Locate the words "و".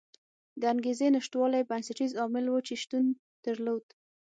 2.49-2.65